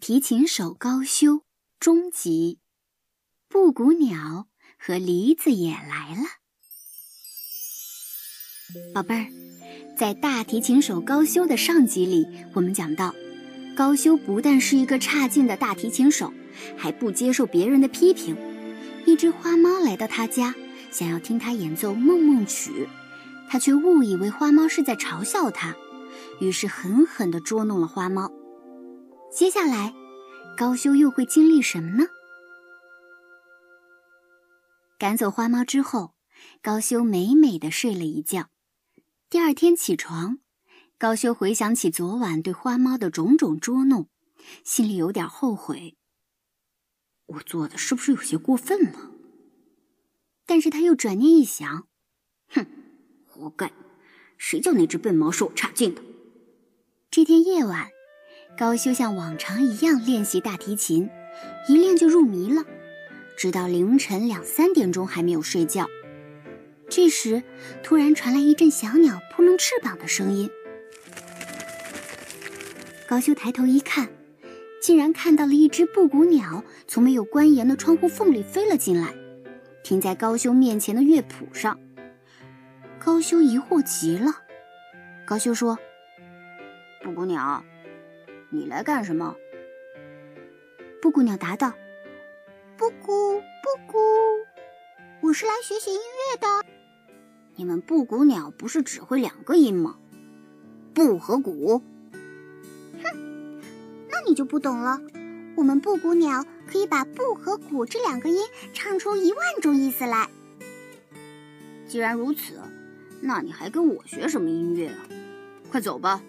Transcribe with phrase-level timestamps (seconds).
[0.00, 1.42] 提琴手高修
[1.80, 2.60] 终极，
[3.48, 4.46] 布谷鸟
[4.78, 6.22] 和梨子也来了。
[8.94, 9.26] 宝贝儿，
[9.98, 13.12] 在大提琴手高修的上集里，我们讲到，
[13.76, 16.32] 高修不但是一个差劲的大提琴手，
[16.76, 18.36] 还不接受别人的批评。
[19.04, 20.54] 一只花猫来到他家，
[20.92, 22.88] 想要听他演奏梦梦曲，
[23.48, 25.76] 他却误以为花猫是在嘲笑他，
[26.40, 28.30] 于是狠狠地捉弄了花猫。
[29.30, 29.94] 接下来，
[30.56, 32.08] 高修又会经历什么呢？
[34.98, 36.14] 赶走花猫之后，
[36.62, 38.48] 高修美美的睡了一觉。
[39.28, 40.38] 第二天起床，
[40.98, 44.08] 高修回想起昨晚对花猫的种种捉弄，
[44.64, 45.96] 心里有点后悔。
[47.26, 49.12] 我做的是不是有些过分了？
[50.46, 51.86] 但是他又转念一想，
[52.48, 52.66] 哼，
[53.26, 53.70] 活该！
[54.38, 56.02] 谁叫那只笨猫说我差劲的？
[57.10, 57.90] 这天夜晚，
[58.58, 61.08] 高修像往常一样练习大提琴，
[61.68, 62.64] 一练就入迷了，
[63.36, 65.88] 直到凌晨两三点钟还没有睡觉。
[66.90, 67.44] 这时，
[67.84, 70.50] 突然传来一阵小鸟扑棱翅膀的声音。
[73.06, 74.08] 高修抬头一看，
[74.82, 79.14] 竟然看到了一只布谷鸟从没有关严的窗户缝里飞了进来，
[79.84, 81.78] 停在高修面前的乐谱上。
[82.98, 84.32] 高修疑惑极了。
[85.24, 85.78] 高修说
[87.04, 87.62] ：“布谷鸟，
[88.50, 89.36] 你来干什么？”
[91.00, 91.72] 布谷鸟答道
[92.76, 93.98] ：“布谷布谷，
[95.20, 96.46] 我是来学习音乐的。”
[97.56, 99.98] 你们布谷鸟不是只会两个音吗？
[100.94, 101.82] 布和谷。
[103.02, 103.60] 哼，
[104.08, 105.00] 那你就不懂了。
[105.56, 108.38] 我们布谷鸟可以把布和谷这两个音
[108.72, 110.28] 唱出一万种意思来。
[111.88, 112.60] 既然如此，
[113.20, 115.08] 那你还跟我学什么音乐啊？
[115.70, 116.22] 快走吧，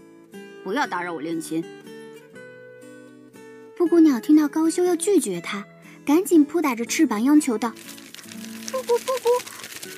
[0.63, 1.63] 不要打扰我练琴。
[3.79, 5.65] 布谷鸟听到高修要拒绝它，
[6.05, 7.71] 赶紧扑打着翅膀央求道
[8.69, 9.29] ：“布谷布谷。”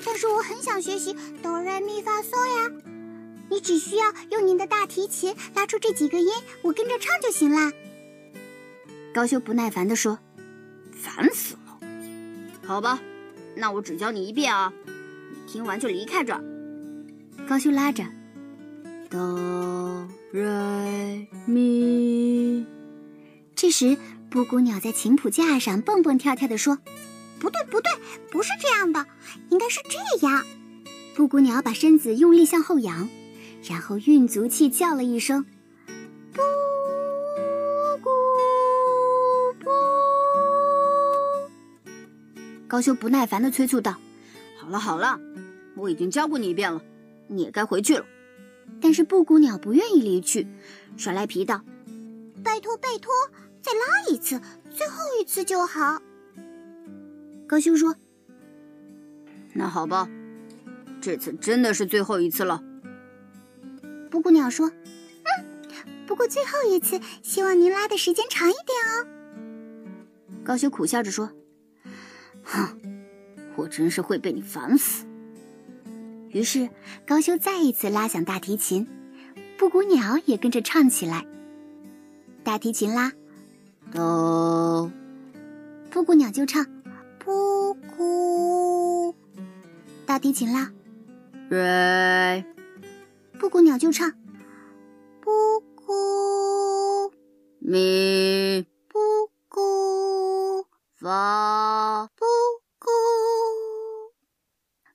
[0.06, 2.72] 但是我很想学习哆来咪发嗦呀，
[3.50, 6.28] 你只需要用您的大提琴拉出这几个音，
[6.62, 7.72] 我跟着唱就行啦。
[9.16, 10.20] 高修不耐烦地说
[10.94, 11.80] ：“烦死了！
[12.64, 13.02] 好吧，
[13.56, 16.44] 那我只教你一遍啊，你听完就离开这儿。”
[17.50, 18.06] 高修拉着
[19.10, 22.64] 哆来咪，
[23.62, 23.96] 这时
[24.32, 26.80] 布谷鸟在琴谱架上蹦蹦跳跳地说。
[27.40, 27.92] 不对，不对，
[28.32, 29.06] 不是这样的，
[29.52, 30.44] 应该是这样。
[31.16, 33.08] 布谷鸟把身子用力向后仰，
[33.70, 35.46] 然后运足气叫了一声
[36.34, 36.42] ：“布
[38.02, 38.10] 谷
[39.60, 39.70] 布。”
[42.68, 43.96] 高修不耐烦地催促道
[44.60, 45.20] ：“好了好了，
[45.76, 46.82] 我已经教过你一遍了，
[47.28, 48.04] 你也该回去了。”
[48.82, 50.48] 但是布谷鸟不愿意离去，
[50.98, 51.62] 耍赖皮道
[52.44, 53.14] ：“拜托拜托，
[53.62, 54.40] 再拉一次，
[54.70, 56.02] 最后一次就好。”
[57.48, 57.96] 高修说
[59.54, 60.10] ：“那好吧，
[61.02, 62.64] 这次真的是最后一次了。”
[64.10, 64.70] 布谷鸟说
[65.24, 69.08] ：“嗯，不过最后一次，希望您拉的时间长一点哦。”
[70.44, 71.32] 高修苦笑着说
[72.44, 72.78] ：“哼，
[73.56, 75.06] 我真是会被你烦死。”
[76.34, 76.70] 于是
[77.06, 78.88] 高修再一次拉响大提琴，
[79.58, 81.26] 布谷鸟也跟着唱起来。
[82.44, 83.12] 大提琴拉
[83.92, 84.92] 哆，
[85.90, 86.66] 布谷鸟就唱。
[87.20, 89.16] 布谷，
[90.06, 90.72] 大提琴啦，
[91.50, 92.44] 瑞，
[93.38, 94.12] 布谷鸟就唱，
[95.20, 97.14] 布谷
[97.60, 99.00] 咪，布
[99.50, 100.66] 谷
[100.96, 102.26] 发，布
[102.80, 102.88] 谷。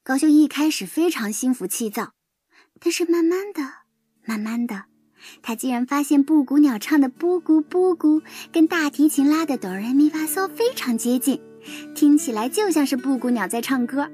[0.02, 2.14] 高修一开始非常心浮气躁，
[2.80, 3.62] 但是慢慢的，
[4.24, 4.86] 慢慢的，
[5.42, 8.22] 他竟然发现布谷鸟唱的布谷布谷
[8.52, 11.40] 跟大提琴拉的哆来咪发嗦非常接近。
[11.94, 14.08] 听起来就像是布谷鸟在唱歌，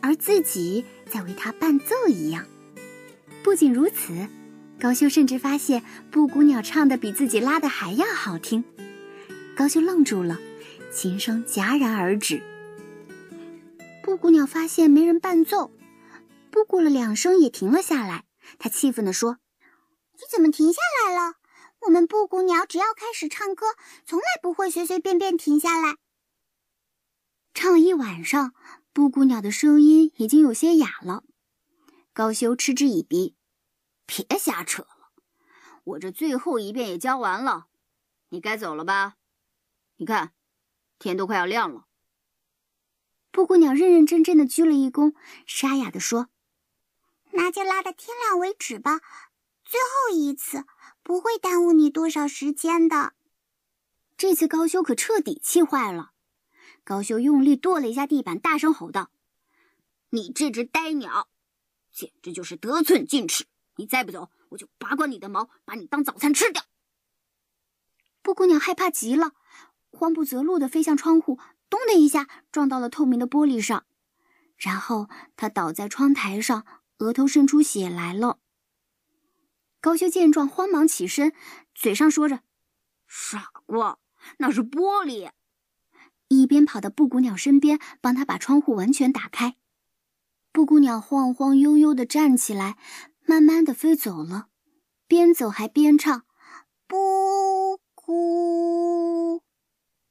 [0.00, 2.46] 而自己在为它伴奏一样。
[3.42, 4.28] 不仅如此，
[4.80, 8.62] 高修甚至发现布谷鸟唱的比自己拉的还要好听。
[9.56, 10.38] 高修愣住了，
[10.92, 12.42] 琴声戛然而止。
[14.04, 15.72] 布谷鸟发现没人伴奏，
[16.50, 18.22] 布谷了两声也停了下来。
[18.58, 19.38] 他气愤地说
[20.18, 21.36] ：“你怎么停下来了？
[21.82, 23.66] 我们布谷鸟只要开始唱歌，
[24.04, 25.96] 从来不会随随便便停下来。”
[27.54, 28.52] 唱了一晚上，
[28.92, 31.24] 布谷鸟的声音已经有些哑了。
[32.12, 33.36] 高修嗤之以鼻
[34.06, 35.12] ：“别瞎扯了，
[35.84, 37.66] 我这最后一遍也教完了，
[38.30, 39.14] 你该走了吧？
[39.96, 40.32] 你看，
[40.98, 41.86] 天都快要亮了。”
[43.30, 45.14] 布谷鸟认认真真的鞠了一躬，
[45.46, 46.28] 沙哑的说
[47.30, 49.00] ：“那就拉到天亮为止吧，
[49.68, 50.64] 最后一次，
[51.02, 53.12] 不会耽误你多少时间的。”
[54.16, 56.12] 这次高修可彻底气坏了。
[56.84, 59.10] 高修用力跺了一下地板，大声吼道
[60.08, 61.28] ：“你这只呆鸟，
[61.92, 63.44] 简直就是得寸进尺！
[63.76, 66.64] 你再不走，我就拔光你的毛，把你当早餐吃掉！”
[68.22, 69.32] 布谷鸟害怕极了，
[69.90, 71.38] 慌不择路的飞向窗户，
[71.68, 73.84] 咚的一下撞到了透明的玻璃上，
[74.56, 76.64] 然后它倒在窗台上，
[77.00, 78.38] 额头渗出血来了。
[79.88, 81.32] 高修见状，慌忙起身，
[81.74, 82.40] 嘴上说着
[83.08, 83.98] ：“傻瓜，
[84.36, 85.30] 那是玻璃。”
[86.28, 89.56] 一边跑到布谷鸟身边，帮他把窗户完全打开。
[90.52, 92.76] 布谷鸟晃晃悠悠的站起来，
[93.24, 94.48] 慢慢的飞走了，
[95.06, 96.24] 边走还边唱
[96.86, 99.40] ：“布谷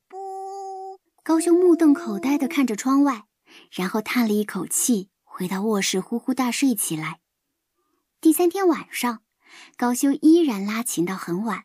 [0.07, 3.27] 布。”高修目瞪口呆的看着窗外，
[3.69, 7.19] 然后叹了一口气，回到卧室呼呼大睡起来。
[8.19, 9.21] 第三天晚上，
[9.75, 11.63] 高修依然拉琴到很晚。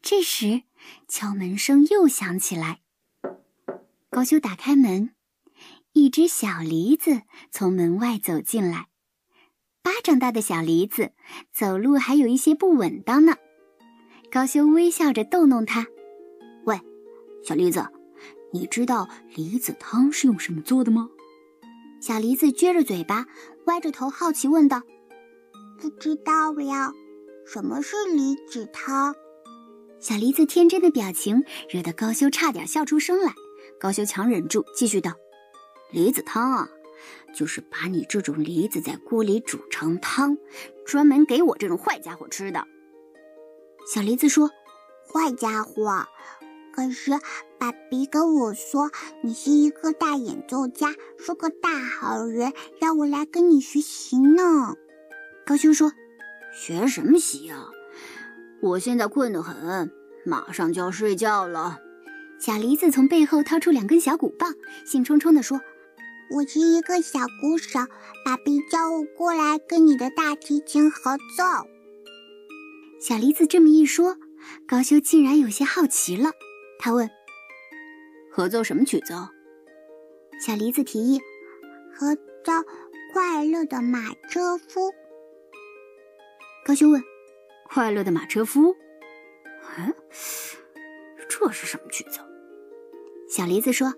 [0.00, 0.62] 这时，
[1.08, 2.80] 敲门声又响起来。
[4.10, 5.14] 高修打开门，
[5.92, 8.88] 一只小梨子从门外走进来，
[9.82, 11.12] 巴掌大的小梨子，
[11.52, 13.36] 走路还有一些不稳当呢。
[14.30, 15.86] 高修微笑着逗弄它
[16.64, 16.80] ：“喂，
[17.44, 17.86] 小梨子，
[18.52, 21.08] 你知道梨子汤是用什么做的吗？”
[22.00, 23.26] 小梨子撅着嘴巴，
[23.66, 24.82] 歪着头，好奇问道
[25.80, 26.92] ：“不知道呀，
[27.46, 29.14] 什么是梨子汤？”
[30.00, 33.32] 小梨子天真的表情惹得高修差点笑出声来。
[33.80, 35.12] 高修强忍住，继续道
[35.92, 36.68] ：“梨子汤啊，
[37.32, 40.36] 就是把你这种梨子在锅里煮成汤，
[40.84, 42.66] 专门给我这种坏家伙吃的。”
[43.86, 44.50] 小梨子说
[45.06, 46.06] ：“坏家伙，
[46.74, 47.12] 可是
[47.58, 48.90] 爸比跟我说
[49.22, 54.16] 你是一个大演奏家，是个大好人，让我来跟你学习。”
[55.48, 55.90] 高修说
[56.52, 57.68] ：“学什么习呀？
[58.60, 59.90] 我现在困得很，
[60.26, 61.78] 马上就要睡觉了。”
[62.38, 64.54] 小梨子从背后掏出两根小鼓棒，
[64.84, 65.58] 兴冲冲地说
[66.36, 67.78] ：“我是一个小鼓手，
[68.26, 71.44] 爸比叫我过来跟你的大提琴合奏。”
[73.00, 74.18] 小梨子这么一说，
[74.66, 76.32] 高修竟然有些好奇了。
[76.78, 77.08] 他问
[78.30, 79.14] ：“合奏什么曲子？”
[80.44, 81.22] 小梨子提议
[81.96, 82.52] ：“合奏
[83.14, 84.90] 《快乐的马车夫》。”
[86.68, 87.02] 高修问
[87.64, 88.76] ：“快乐的马车夫？”
[89.78, 89.94] 嗯，
[91.26, 92.20] 这是什么曲子？
[93.26, 93.94] 小梨子说：“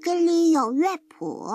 [0.00, 1.48] 这里有乐谱。”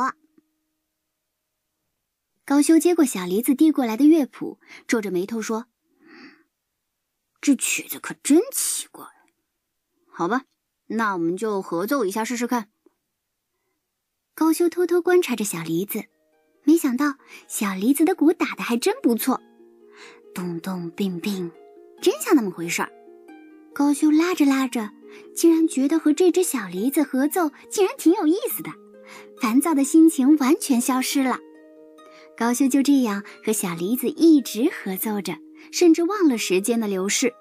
[2.44, 5.68] 高修接过小梨子递过来的乐谱，皱着眉头说
[7.40, 9.06] ：“这曲子可真奇怪。
[10.12, 10.44] 好吧，
[10.88, 12.70] 那我们就合奏一下试试看。”
[14.36, 16.04] 高修偷偷观察着小梨子，
[16.64, 17.16] 没想到
[17.48, 19.42] 小梨子的鼓打的还真不错，
[20.36, 21.52] 咚咚并并，
[22.00, 22.92] 真像那么回事儿。
[23.74, 24.92] 高修拉着拉着。
[25.34, 28.70] 竟然觉得和这只小梨子合奏竟然挺有意思的，
[29.40, 31.40] 烦躁的心情完全消失了。
[32.36, 35.38] 高修就这样和小梨子一直合奏着，
[35.72, 37.34] 甚至忘了时间的流逝。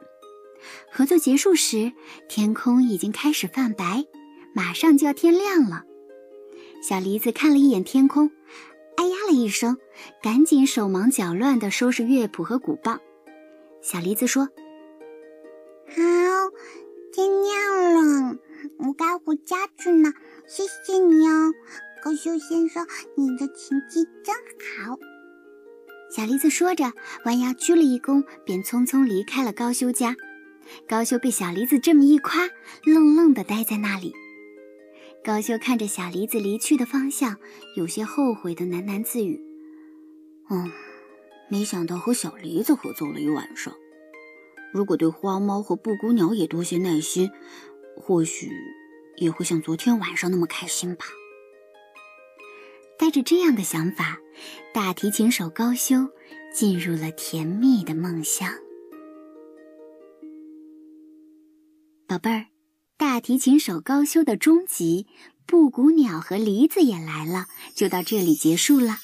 [0.93, 1.93] 合奏结束时，
[2.29, 4.05] 天空已经开始泛白，
[4.55, 5.83] 马上就要天亮了。
[6.81, 8.31] 小梨子看了一眼天空，
[8.97, 9.77] 哎呀了一声，
[10.23, 13.01] 赶紧手忙脚乱地收拾乐谱和鼓棒。
[13.83, 14.45] 小梨子说
[15.89, 15.95] ：“好。”
[17.13, 18.39] 天亮了，
[18.79, 20.13] 我该回家去了。
[20.49, 21.53] 谢谢你哦，
[22.03, 24.35] 高修先生，你的琴技真
[24.85, 24.99] 好。
[26.11, 26.93] 小梨子说着，
[27.25, 30.17] 弯腰鞠了一躬，便匆匆离开了高修家。
[30.89, 32.49] 高修被小梨子这么一夸，
[32.85, 34.13] 愣愣地呆在那里。
[35.25, 37.39] 高修看着小梨子离去的方向，
[37.77, 39.41] 有些后悔的喃喃自语
[40.51, 40.71] ：“嗯，
[41.49, 43.75] 没想到和小梨子合作了一晚上。”
[44.71, 47.31] 如果对花猫和布谷鸟也多些耐心，
[47.97, 48.51] 或许
[49.17, 51.07] 也会像昨天晚上那么开心吧。
[52.99, 54.19] 带着这样的想法，
[54.75, 56.07] 大提琴手高修
[56.53, 58.53] 进入了甜蜜的梦乡。
[62.07, 62.45] 宝贝儿，
[62.97, 65.07] 大提琴手高修的终极
[65.47, 68.99] 布谷鸟和梨子也来了，就到这里结束了。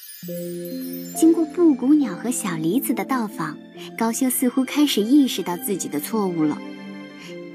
[1.17, 3.57] 经过布谷鸟和小梨子的到访，
[3.97, 6.57] 高修似乎开始意识到自己的错误了。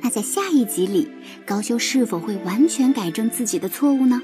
[0.03, 1.09] 那在下一集里，
[1.47, 4.21] 高修是否会完全改正自己的错误呢？